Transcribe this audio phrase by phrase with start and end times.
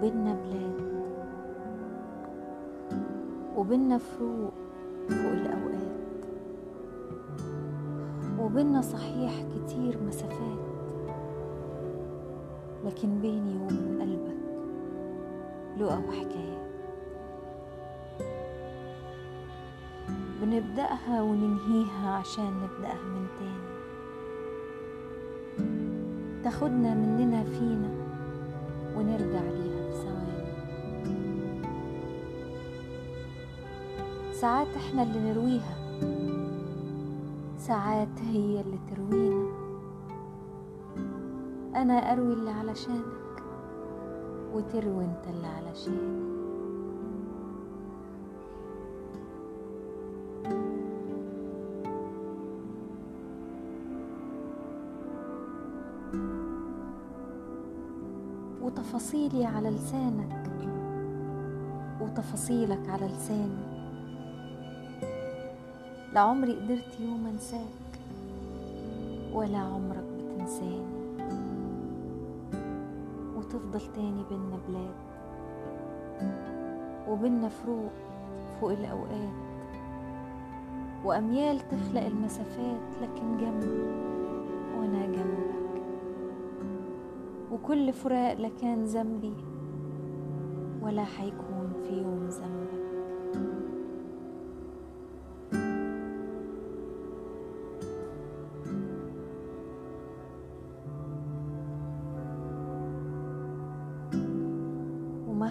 [0.00, 0.80] وبيننا بلاد.
[3.56, 4.52] وبيننا فروق
[5.08, 5.90] فوق الأوقات.
[8.40, 10.58] وبيننا صحيح كتير مسافات.
[12.84, 14.40] لكن بيني وبين قلبك
[15.78, 16.70] لقى وحكايات
[20.42, 23.70] بنبدأها وننهيها عشان نبدأها من تاني.
[26.44, 27.90] تاخدنا مننا فينا
[28.96, 29.79] ونرجع ليها.
[34.40, 35.76] ساعات إحنا اللي نرويها.
[37.58, 39.46] ساعات هي اللي تروينا.
[41.76, 43.42] أنا أروي اللي علشانك
[44.54, 46.30] وتروي أنت اللي علشاني.
[58.62, 60.50] وتفاصيلي على لسانك
[62.00, 63.69] وتفاصيلك على لساني.
[66.14, 67.90] لعمري قدرت يوم انساك
[69.32, 71.00] ولا عمرك بتنساني.
[73.36, 74.94] وتفضل تاني بينا بلاد
[77.08, 77.92] وبينا فروق
[78.60, 79.34] فوق الأوقات.
[81.04, 83.82] وأميال تخلق المسافات لكن جنبي
[84.78, 85.82] وأنا جنبك.
[87.52, 89.34] وكل فراق لا كان ذنبي
[90.82, 93.69] ولا حيكون في يوم ذنبك.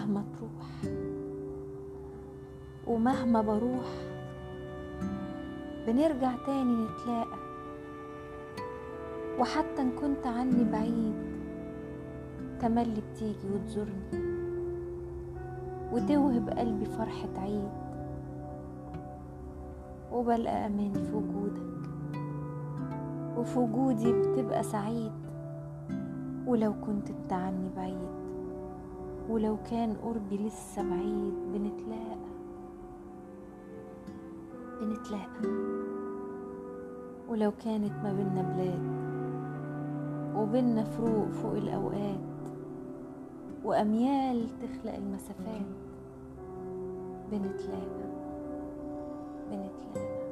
[0.00, 0.94] ومهما تروح
[2.86, 3.88] ومهما بروح
[5.86, 7.38] بنرجع تاني نتلاقى.
[9.38, 11.14] وحتى إن كنت عني بعيد
[12.60, 14.30] تملي بتيجي وتزورني
[15.92, 17.70] وتوهب قلبي فرحة عيد.
[20.12, 21.88] وبلقى أماني في وجودك
[23.36, 25.12] وفي وجودي بتبقى سعيد.
[26.46, 28.19] ولو كنت انت عني بعيد
[29.30, 32.30] ولو كان قربي لسه بعيد بنتلاقى.
[34.80, 35.48] بنتلاقى.
[37.28, 39.00] ولو كانت ما بينا بلاد
[40.36, 42.20] وبينا فروق فوق الأوقات
[43.64, 45.66] وأميال تخلق المسافات
[47.32, 48.10] بنتلاقى.
[49.50, 50.29] بنتلاقى.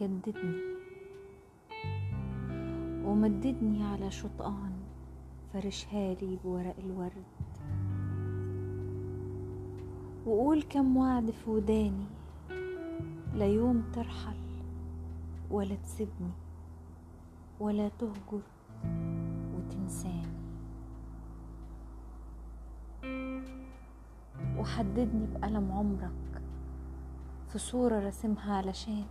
[0.00, 0.76] جددني
[3.04, 4.72] ومددني على شطآن
[5.52, 7.24] فرشها لي بورق الورد.
[10.26, 12.06] وقول كم وعد في وداني
[13.34, 14.36] لا يوم ترحل
[15.50, 16.32] ولا تسيبني
[17.60, 18.42] ولا تهجر
[19.56, 20.36] وتنساني.
[24.58, 26.42] وحددني بقلم عمرك
[27.48, 29.04] في صورة رسمها علشاني.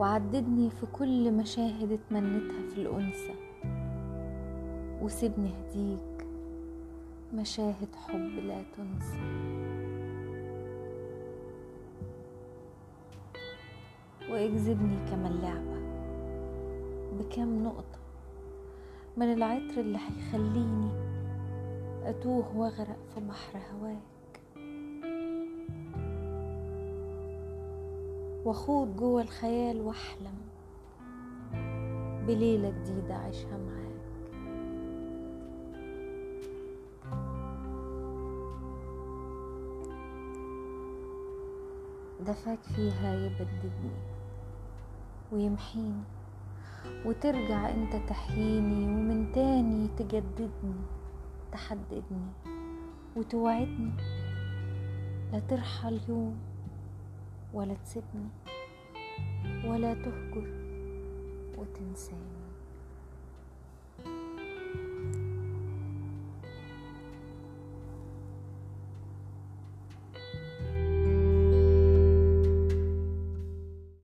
[0.00, 3.34] وعددني في كل مشاهد اتمنيتها في الأنثى.
[5.02, 6.26] وسيبني هديك
[7.34, 9.20] مشاهد حب لا تنسى.
[14.30, 15.80] وأجذبني كما اللعبة
[17.18, 17.98] بكم نقطة
[19.16, 20.90] من العطر اللي هيخليني
[22.04, 24.19] أتوه وأغرق في بحر هواك
[28.50, 30.34] واخوض جوه الخيال واحلم
[32.26, 33.90] بليلة جديدة عيشها معاك.
[42.20, 43.96] دفاك فيها يبددني
[45.32, 46.02] ويمحيني
[47.06, 50.80] وترجع انت تحييني ومن تاني تجددني
[51.52, 52.26] تحددني
[53.16, 53.92] وتوعدني
[55.32, 56.49] لا ترحل يوم
[57.54, 58.28] ولا تسيبني
[59.64, 60.46] ولا تهجر
[61.58, 62.39] وتنساني.